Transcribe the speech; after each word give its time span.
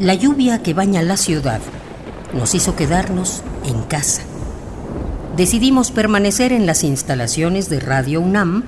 La 0.00 0.12
lluvia 0.12 0.62
que 0.62 0.74
baña 0.74 1.00
la 1.00 1.16
ciudad 1.16 1.60
nos 2.34 2.54
hizo 2.54 2.76
quedarnos 2.76 3.42
en 3.64 3.80
casa. 3.84 4.20
Decidimos 5.38 5.90
permanecer 5.90 6.52
en 6.52 6.66
las 6.66 6.84
instalaciones 6.84 7.70
de 7.70 7.80
Radio 7.80 8.20
UNAM 8.20 8.64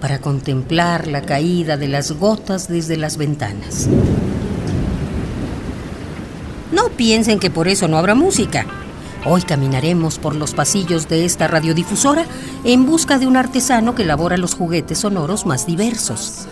para 0.00 0.20
contemplar 0.20 1.08
la 1.08 1.20
caída 1.22 1.76
de 1.76 1.88
las 1.88 2.12
gotas 2.12 2.68
desde 2.68 2.96
las 2.96 3.18
ventanas. 3.18 3.86
No 6.72 6.88
piensen 6.88 7.38
que 7.38 7.50
por 7.50 7.68
eso 7.68 7.86
no 7.86 7.98
habrá 7.98 8.14
música. 8.14 8.64
Hoy 9.26 9.42
caminaremos 9.42 10.18
por 10.18 10.34
los 10.34 10.54
pasillos 10.54 11.06
de 11.06 11.26
esta 11.26 11.48
radiodifusora 11.48 12.24
en 12.64 12.86
busca 12.86 13.18
de 13.18 13.26
un 13.26 13.36
artesano 13.36 13.94
que 13.94 14.04
elabora 14.04 14.38
los 14.38 14.54
juguetes 14.54 15.00
sonoros 15.00 15.44
más 15.44 15.66
diversos. 15.66 16.46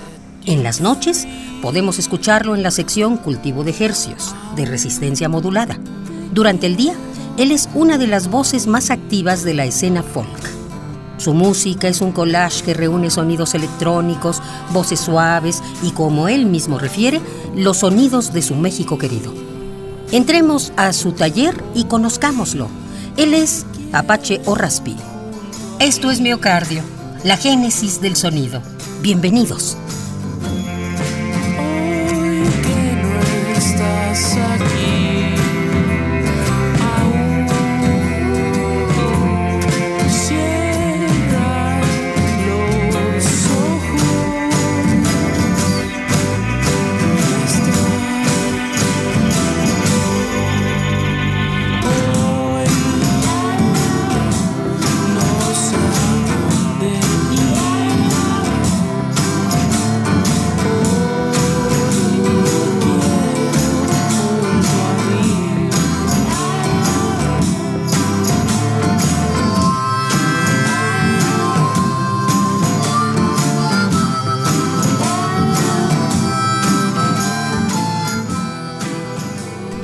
En 0.46 0.62
las 0.62 0.80
noches 0.80 1.26
podemos 1.60 1.98
escucharlo 1.98 2.54
en 2.54 2.62
la 2.62 2.70
sección 2.70 3.18
Cultivo 3.18 3.62
de 3.62 3.74
Hercios, 3.78 4.34
de 4.56 4.64
resistencia 4.64 5.28
modulada. 5.28 5.78
Durante 6.32 6.66
el 6.66 6.76
día, 6.76 6.94
él 7.36 7.52
es 7.52 7.68
una 7.74 7.98
de 7.98 8.06
las 8.06 8.28
voces 8.28 8.66
más 8.66 8.90
activas 8.90 9.44
de 9.44 9.52
la 9.52 9.66
escena 9.66 10.02
folk. 10.02 10.50
Su 11.18 11.34
música 11.34 11.88
es 11.88 12.00
un 12.00 12.12
collage 12.12 12.64
que 12.64 12.72
reúne 12.72 13.10
sonidos 13.10 13.54
electrónicos, 13.54 14.40
voces 14.72 15.00
suaves 15.00 15.62
y, 15.82 15.90
como 15.90 16.28
él 16.28 16.46
mismo 16.46 16.78
refiere, 16.78 17.20
los 17.54 17.78
sonidos 17.78 18.32
de 18.32 18.40
su 18.40 18.54
México 18.54 18.96
querido. 18.96 19.34
Entremos 20.10 20.72
a 20.76 20.94
su 20.94 21.12
taller 21.12 21.62
y 21.74 21.84
conozcámoslo. 21.84 22.68
Él 23.18 23.34
es 23.34 23.66
Apache 23.92 24.40
Orraspi. 24.46 24.96
Esto 25.78 26.10
es 26.10 26.22
Miocardio, 26.22 26.82
la 27.24 27.36
génesis 27.36 28.00
del 28.00 28.16
sonido. 28.16 28.62
Bienvenidos. 29.02 29.76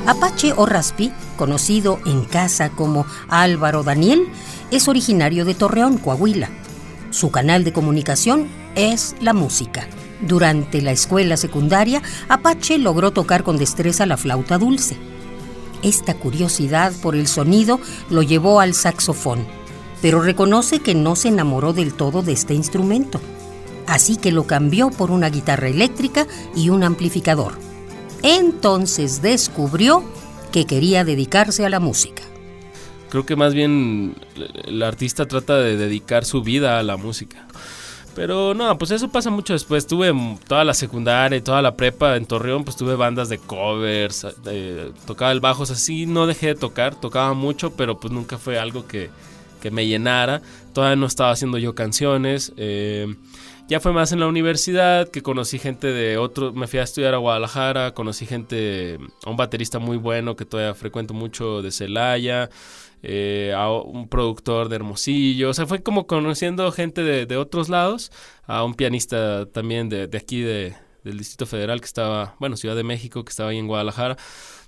Apache 0.07 0.53
o 0.55 0.65
Raspi, 0.65 1.11
conocido 1.35 1.99
en 2.05 2.23
casa 2.23 2.69
como 2.69 3.05
Álvaro 3.27 3.83
Daniel, 3.83 4.23
es 4.71 4.87
originario 4.87 5.43
de 5.43 5.53
Torreón, 5.53 5.97
Coahuila. 5.97 6.49
Su 7.09 7.29
canal 7.29 7.65
de 7.65 7.73
comunicación 7.73 8.47
es 8.75 9.17
la 9.19 9.33
música. 9.33 9.85
Durante 10.21 10.81
la 10.81 10.91
escuela 10.91 11.35
secundaria, 11.35 12.01
Apache 12.29 12.77
logró 12.77 13.11
tocar 13.11 13.43
con 13.43 13.57
destreza 13.57 14.05
la 14.05 14.15
flauta 14.15 14.57
dulce. 14.57 14.95
Esta 15.83 16.13
curiosidad 16.13 16.93
por 17.01 17.13
el 17.13 17.27
sonido 17.27 17.81
lo 18.09 18.21
llevó 18.23 18.61
al 18.61 18.75
saxofón, 18.75 19.45
pero 20.01 20.21
reconoce 20.21 20.79
que 20.79 20.95
no 20.95 21.17
se 21.17 21.27
enamoró 21.27 21.73
del 21.73 21.93
todo 21.93 22.21
de 22.21 22.31
este 22.31 22.53
instrumento. 22.53 23.19
Así 23.87 24.15
que 24.15 24.31
lo 24.31 24.47
cambió 24.47 24.89
por 24.89 25.11
una 25.11 25.29
guitarra 25.29 25.67
eléctrica 25.67 26.27
y 26.55 26.69
un 26.69 26.85
amplificador. 26.85 27.66
Entonces 28.23 29.21
descubrió 29.21 30.03
que 30.51 30.65
quería 30.65 31.03
dedicarse 31.03 31.65
a 31.65 31.69
la 31.69 31.79
música. 31.79 32.23
Creo 33.09 33.25
que 33.25 33.35
más 33.35 33.53
bien 33.53 34.15
el 34.65 34.83
artista 34.83 35.25
trata 35.25 35.57
de 35.57 35.77
dedicar 35.77 36.25
su 36.25 36.41
vida 36.41 36.79
a 36.79 36.83
la 36.83 36.97
música. 36.97 37.47
Pero 38.15 38.55
no, 38.55 38.75
pues 38.79 38.89
eso 38.89 39.09
pasa 39.09 39.29
mucho 39.29 39.53
después. 39.53 39.85
Tuve 39.85 40.11
toda 40.47 40.63
la 40.63 40.73
secundaria 40.73 41.37
y 41.37 41.41
toda 41.41 41.61
la 41.61 41.75
prepa 41.75 42.15
en 42.15 42.25
Torreón, 42.25 42.63
pues 42.63 42.75
tuve 42.75 42.95
bandas 42.95 43.29
de 43.29 43.37
covers, 43.37 44.25
tocaba 45.05 45.31
el 45.31 45.39
bajo, 45.39 45.63
así 45.63 46.07
no 46.07 46.25
dejé 46.25 46.47
de 46.47 46.55
tocar, 46.55 46.95
tocaba 46.95 47.35
mucho, 47.35 47.73
pero 47.73 47.99
pues 47.99 48.11
nunca 48.11 48.39
fue 48.39 48.57
algo 48.57 48.87
que, 48.87 49.11
que 49.61 49.71
me 49.71 49.87
llenara. 49.87 50.41
Todavía 50.73 50.95
no 50.95 51.05
estaba 51.05 51.31
haciendo 51.31 51.57
yo 51.57 51.75
canciones. 51.75 52.53
Eh, 52.57 53.15
ya 53.67 53.81
fue 53.81 53.91
más 53.91 54.13
en 54.13 54.21
la 54.21 54.27
universidad 54.27 55.09
que 55.09 55.21
conocí 55.21 55.59
gente 55.59 55.87
de 55.87 56.17
otro, 56.17 56.53
me 56.53 56.67
fui 56.67 56.79
a 56.79 56.83
estudiar 56.83 57.13
a 57.13 57.17
Guadalajara, 57.17 57.93
conocí 57.93 58.25
gente, 58.25 58.97
a 59.25 59.29
un 59.29 59.35
baterista 59.35 59.77
muy 59.77 59.97
bueno 59.97 60.37
que 60.37 60.45
todavía 60.45 60.73
frecuento 60.73 61.13
mucho 61.13 61.61
de 61.61 61.71
Celaya, 61.71 62.49
eh, 63.03 63.53
a 63.53 63.69
un 63.69 64.07
productor 64.07 64.69
de 64.69 64.77
Hermosillo, 64.77 65.49
o 65.49 65.53
sea, 65.53 65.65
fue 65.65 65.83
como 65.83 66.07
conociendo 66.07 66.71
gente 66.71 67.03
de, 67.03 67.37
otros 67.37 67.67
lados, 67.67 68.09
a 68.45 68.63
un 68.63 68.73
pianista 68.73 69.45
también 69.47 69.89
de, 69.89 70.09
aquí 70.17 70.39
de, 70.39 70.73
del 71.03 71.17
Distrito 71.17 71.45
Federal 71.45 71.81
que 71.81 71.87
estaba, 71.87 72.35
bueno, 72.39 72.55
Ciudad 72.55 72.75
de 72.75 72.85
México, 72.85 73.25
que 73.25 73.31
estaba 73.31 73.49
ahí 73.49 73.57
en 73.57 73.67
Guadalajara, 73.67 74.15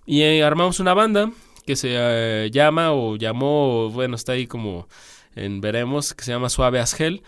y 0.05 0.23
eh, 0.23 0.43
armamos 0.43 0.81
una 0.81 0.93
banda 0.93 1.31
que 1.69 1.75
se 1.75 1.89
eh, 1.91 2.49
llama 2.51 2.93
o 2.93 3.15
llamó, 3.15 3.91
bueno, 3.91 4.15
está 4.15 4.31
ahí 4.31 4.47
como 4.47 4.87
en 5.35 5.61
veremos, 5.61 6.15
que 6.15 6.23
se 6.23 6.31
llama 6.31 6.49
Suave 6.49 6.79
Asgel. 6.79 7.21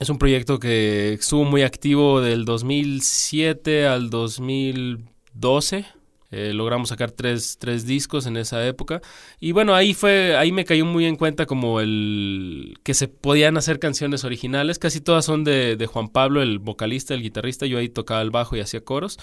Es 0.00 0.08
un 0.08 0.18
proyecto 0.18 0.58
que 0.58 1.12
estuvo 1.12 1.44
muy 1.44 1.62
activo 1.62 2.20
del 2.20 2.44
2007 2.46 3.86
al 3.86 4.10
2012. 4.10 5.86
Eh, 6.36 6.52
logramos 6.52 6.88
sacar 6.88 7.12
tres, 7.12 7.58
tres, 7.60 7.86
discos 7.86 8.26
en 8.26 8.36
esa 8.36 8.66
época. 8.66 9.00
Y 9.38 9.52
bueno, 9.52 9.72
ahí 9.72 9.94
fue, 9.94 10.36
ahí 10.36 10.50
me 10.50 10.64
cayó 10.64 10.84
muy 10.84 11.04
en 11.04 11.14
cuenta 11.14 11.46
como 11.46 11.80
el 11.80 12.74
que 12.82 12.92
se 12.92 13.06
podían 13.06 13.56
hacer 13.56 13.78
canciones 13.78 14.24
originales. 14.24 14.80
Casi 14.80 15.00
todas 15.00 15.24
son 15.24 15.44
de, 15.44 15.88
Juan 15.88 16.08
Pablo, 16.08 16.42
el 16.42 16.58
vocalista, 16.58 17.14
el 17.14 17.22
guitarrista. 17.22 17.66
Yo 17.66 17.78
ahí 17.78 17.88
tocaba 17.88 18.20
el 18.20 18.32
bajo 18.32 18.56
y 18.56 18.60
hacía 18.60 18.80
coros. 18.80 19.16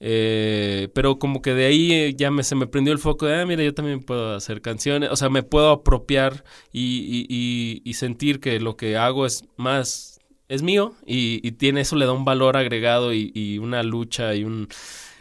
Eh, 0.00 0.88
pero 0.94 1.18
como 1.18 1.40
que 1.40 1.54
de 1.54 1.64
ahí 1.64 1.92
eh, 1.92 2.14
ya 2.14 2.30
me, 2.30 2.42
se 2.42 2.54
me 2.56 2.66
prendió 2.66 2.92
el 2.92 2.98
foco 2.98 3.24
de, 3.24 3.40
ah, 3.40 3.46
mira, 3.46 3.62
yo 3.62 3.72
también 3.72 4.00
puedo 4.02 4.34
hacer 4.34 4.60
canciones, 4.60 5.10
o 5.10 5.16
sea, 5.16 5.28
me 5.28 5.42
puedo 5.42 5.70
apropiar 5.70 6.44
y, 6.72 7.26
y, 7.28 7.82
y, 7.84 7.94
sentir 7.94 8.40
que 8.40 8.60
lo 8.60 8.78
que 8.78 8.96
hago 8.96 9.26
es 9.26 9.44
más, 9.56 10.20
es 10.50 10.62
mío 10.62 10.94
y, 11.06 11.52
tiene 11.52 11.82
eso 11.82 11.96
le 11.96 12.06
da 12.06 12.12
un 12.12 12.24
valor 12.24 12.56
agregado 12.56 13.14
y, 13.14 13.58
una 13.58 13.82
lucha 13.82 14.34
y 14.34 14.44
un, 14.44 14.68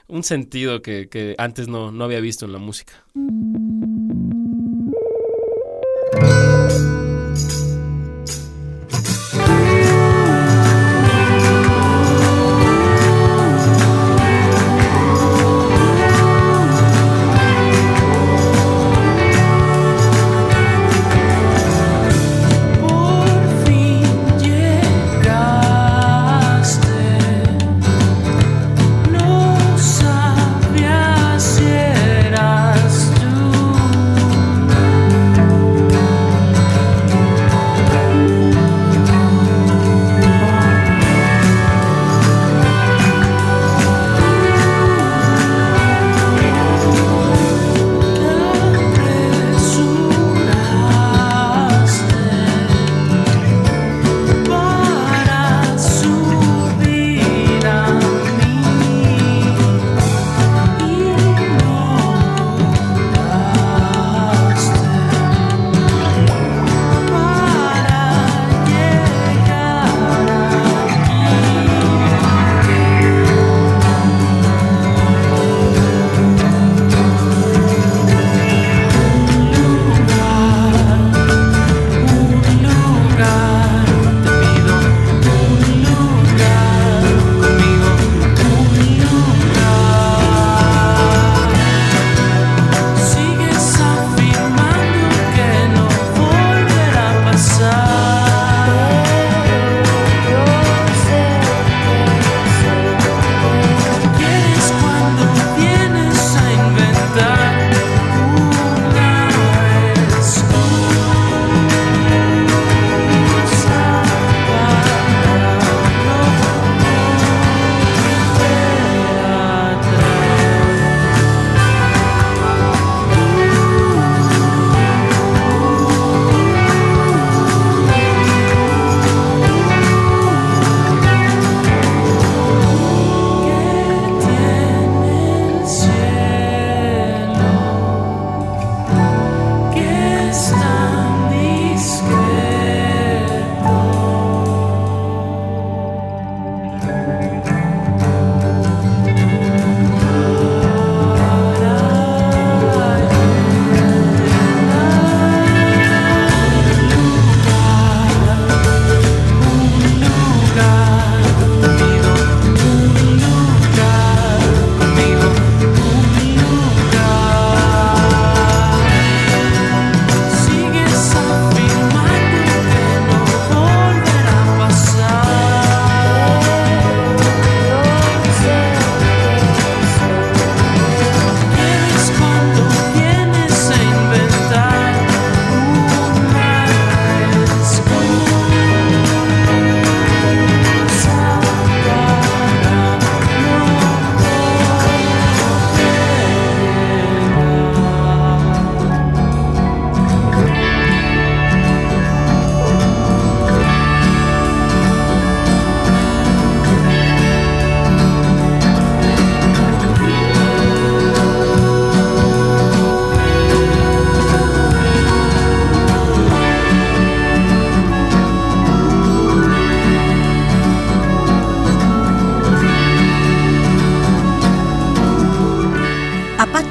un 0.09 0.24
sentido 0.24 0.81
que, 0.81 1.08
que 1.08 1.36
antes 1.38 1.68
no, 1.68 1.92
no 1.92 2.03
había 2.03 2.20
visto 2.20 2.46
en 2.46 2.52
la 2.52 2.59
música. 2.59 2.94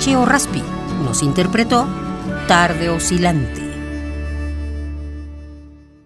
Raspi 0.07 0.63
nos 1.05 1.23
interpretó 1.23 1.87
Tarde 2.47 2.89
Oscilante. 2.89 3.61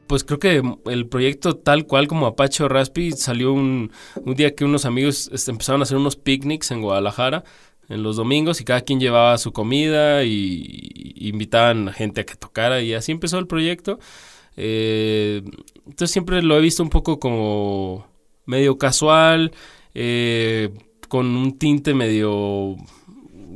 Pues 0.07 0.25
creo 0.25 0.39
que 0.39 0.63
el 0.87 1.07
proyecto 1.07 1.57
tal 1.57 1.87
cual 1.87 2.09
como 2.09 2.27
Apache 2.27 2.65
o 2.65 2.69
Raspi 2.69 3.13
salió 3.13 3.53
un, 3.53 3.93
un 4.25 4.35
día 4.35 4.55
que 4.55 4.65
unos 4.65 4.87
amigos 4.87 5.31
este, 5.33 5.51
empezaron 5.53 5.83
a 5.83 5.85
hacer 5.85 5.99
unos 5.99 6.17
picnics 6.17 6.71
en 6.71 6.81
Guadalajara 6.81 7.45
en 7.89 8.03
los 8.03 8.17
domingos 8.17 8.61
y 8.61 8.65
cada 8.65 8.81
quien 8.81 8.99
llevaba 8.99 9.37
su 9.39 9.53
comida 9.53 10.25
y, 10.25 11.13
invitaban 11.29 11.89
a 11.89 11.93
gente 11.93 12.23
a 12.23 12.25
que 12.25 12.35
tocara 12.35 12.81
y 12.81 12.95
así 12.95 13.13
empezó 13.13 13.39
el 13.39 13.47
proyecto. 13.47 14.01
Eh, 14.57 15.43
entonces 15.87 16.11
siempre 16.11 16.43
lo 16.43 16.57
he 16.57 16.61
visto 16.61 16.83
un 16.83 16.91
poco 16.91 17.21
como 17.21 18.07
medio 18.47 18.79
casual, 18.79 19.53
eh, 19.95 20.71
con 21.09 21.27
un 21.37 21.59
tinte 21.59 21.95
medio 21.95 22.77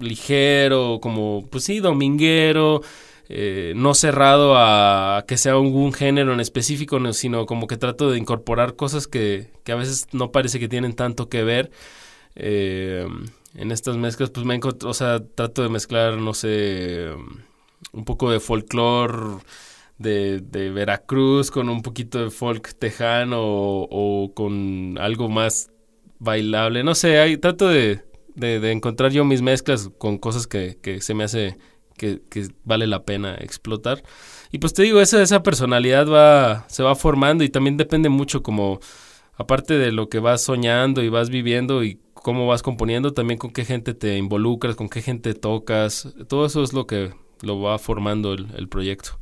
ligero, 0.00 0.98
como, 1.00 1.46
pues 1.50 1.64
sí, 1.64 1.81
dominguero, 1.81 2.82
eh, 3.28 3.73
no 3.76 3.94
cerrado 3.94 4.54
a 4.56 5.25
que 5.26 5.37
sea 5.37 5.59
un, 5.59 5.92
género 5.92 6.32
en 6.32 6.40
específico, 6.40 7.00
sino 7.12 7.47
como 7.47 7.66
que 7.66 7.76
trato 7.76 8.11
de 8.11 8.18
incorporar 8.18 8.76
cosas 8.76 9.06
que, 9.09 9.50
que 9.64 9.73
a 9.73 9.76
veces 9.76 10.06
no 10.12 10.30
parece 10.32 10.61
que 10.61 10.68
tienen 10.68 10.94
tanto 10.94 11.28
que 11.28 11.42
ver. 11.42 11.71
Eh, 12.37 13.06
en 13.54 13.73
estas 13.73 13.97
mezclas, 13.97 14.30
pues 14.30 14.44
me 14.47 14.61
o 14.62 14.94
sea, 14.94 15.21
trato 15.35 15.62
de 15.62 15.71
mezclar, 15.71 16.18
no 16.18 16.35
sé, 16.35 17.09
un 17.92 18.04
poco 18.04 18.30
de 18.30 18.40
folclore 18.40 19.38
de, 19.99 20.40
de, 20.40 20.71
Veracruz 20.71 21.50
con 21.50 21.68
un 21.68 21.82
poquito 21.82 22.23
de 22.23 22.30
folk 22.30 22.75
tejano 22.78 23.38
o, 23.40 24.32
con 24.35 24.99
algo 24.99 25.28
más 25.28 25.71
bailable. 26.18 26.85
No 26.85 26.94
sé, 26.94 27.18
ahí 27.18 27.37
trato 27.38 27.68
de, 27.68 28.02
de, 28.37 28.71
encontrar 28.71 29.11
yo 29.12 29.25
mis 29.25 29.43
mezclas 29.43 29.90
con 29.99 30.19
cosas 30.19 30.47
que, 30.47 30.78
que 30.81 31.00
se 31.00 31.14
me 31.14 31.25
hace 31.25 31.57
que, 31.97 32.21
que, 32.31 32.49
vale 32.64 32.87
la 32.87 33.05
pena 33.05 33.35
explotar. 33.35 34.02
Y 34.52 34.59
pues 34.59 34.75
te 34.75 34.83
digo, 34.83 35.00
esa, 35.00 35.23
esa 35.23 35.43
personalidad 35.43 36.07
va, 36.09 36.66
se 36.69 36.83
va 36.83 36.95
formando 36.95 37.43
y 37.43 37.49
también 37.49 37.76
depende 37.76 38.09
mucho 38.09 38.43
como, 38.43 38.81
aparte 39.37 39.75
de 39.78 39.93
lo 39.93 40.09
que 40.09 40.19
vas 40.19 40.43
soñando 40.43 41.02
y 41.02 41.09
vas 41.09 41.31
viviendo 41.31 41.83
y 41.83 42.00
cómo 42.14 42.47
vas 42.47 42.62
componiendo, 42.62 43.12
también 43.12 43.38
con 43.38 43.50
qué 43.50 43.64
gente 43.64 43.95
te 43.95 44.16
involucras, 44.16 44.76
con 44.76 44.88
qué 44.88 45.02
gente 45.02 45.35
tocas. 45.35 46.14
Todo 46.28 46.47
eso 46.47 46.62
es 46.62 46.73
lo 46.73 46.87
que 46.87 47.12
lo 47.43 47.61
va 47.61 47.78
formando 47.78 48.33
el, 48.33 48.49
el 48.57 48.69
proyecto. 48.69 49.19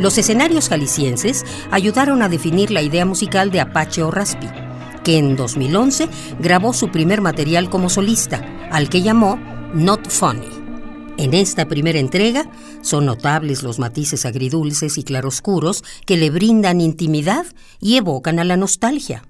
Los 0.00 0.16
escenarios 0.16 0.70
jaliscienses 0.70 1.44
ayudaron 1.70 2.22
a 2.22 2.30
definir 2.30 2.70
la 2.70 2.80
idea 2.80 3.04
musical 3.04 3.50
de 3.50 3.60
Apache 3.60 4.02
o 4.02 4.10
Raspi, 4.10 4.46
que 5.04 5.18
en 5.18 5.36
2011 5.36 6.08
grabó 6.38 6.72
su 6.72 6.90
primer 6.90 7.20
material 7.20 7.68
como 7.68 7.90
solista, 7.90 8.42
al 8.70 8.88
que 8.88 9.02
llamó 9.02 9.38
Not 9.74 10.08
Funny. 10.08 10.48
En 11.18 11.34
esta 11.34 11.68
primera 11.68 11.98
entrega 11.98 12.50
son 12.80 13.04
notables 13.04 13.62
los 13.62 13.78
matices 13.78 14.24
agridulces 14.24 14.96
y 14.96 15.04
claroscuros 15.04 15.84
que 16.06 16.16
le 16.16 16.30
brindan 16.30 16.80
intimidad 16.80 17.44
y 17.78 17.96
evocan 17.96 18.38
a 18.38 18.44
la 18.44 18.56
nostalgia. 18.56 19.22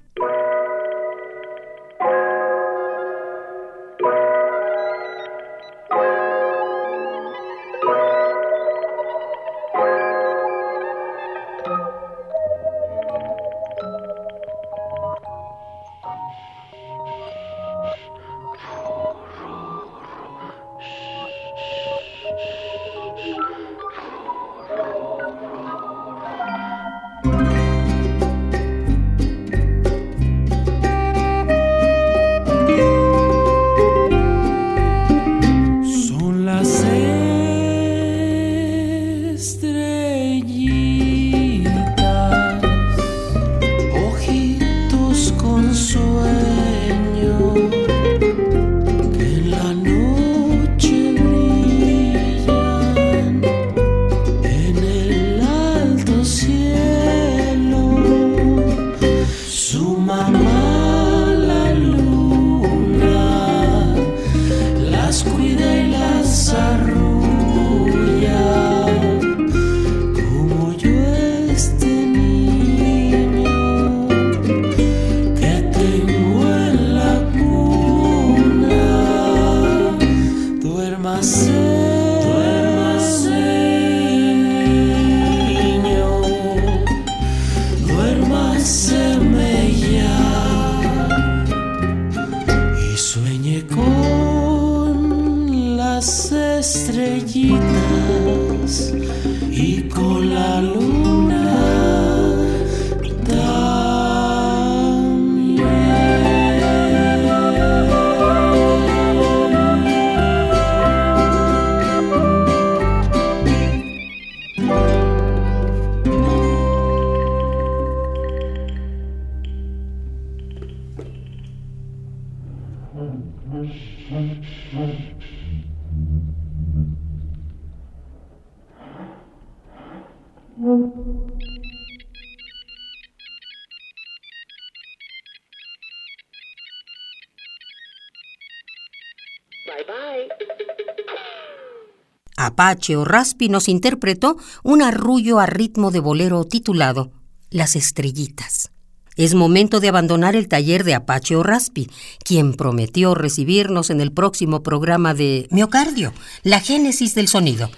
Apache 142.36 142.96
o 142.96 143.04
Raspi 143.04 143.48
nos 143.48 143.68
interpretó 143.68 144.36
un 144.62 144.82
arrullo 144.82 145.40
a 145.40 145.46
ritmo 145.46 145.90
de 145.90 146.00
bolero 146.00 146.44
titulado 146.44 147.10
Las 147.50 147.76
Estrellitas. 147.76 148.70
Es 149.16 149.34
momento 149.34 149.80
de 149.80 149.88
abandonar 149.88 150.34
el 150.36 150.48
taller 150.48 150.82
de 150.84 150.94
Apache 150.94 151.36
o 151.36 151.42
Raspi, 151.42 151.90
quien 152.24 152.54
prometió 152.54 153.14
recibirnos 153.14 153.90
en 153.90 154.00
el 154.00 154.12
próximo 154.12 154.62
programa 154.62 155.12
de 155.12 155.46
Miocardio, 155.50 156.14
la 156.42 156.60
génesis 156.60 157.14
del 157.14 157.28
sonido. 157.28 157.70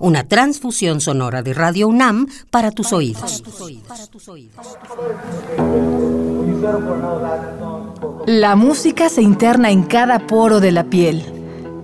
Una 0.00 0.26
transfusión 0.26 1.00
sonora 1.00 1.42
de 1.42 1.54
Radio 1.54 1.86
UNAM 1.86 2.26
para 2.50 2.72
tus 2.72 2.92
oídos. 2.92 3.44
La 8.26 8.56
música 8.56 9.08
se 9.08 9.22
interna 9.22 9.70
en 9.70 9.84
cada 9.84 10.26
poro 10.26 10.58
de 10.58 10.72
la 10.72 10.84
piel, 10.84 11.37